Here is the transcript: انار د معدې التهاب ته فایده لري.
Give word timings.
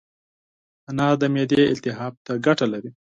انار 0.89 1.13
د 1.21 1.23
معدې 1.33 1.63
التهاب 1.73 2.13
ته 2.25 2.31
فایده 2.43 2.65
لري. 2.73 2.91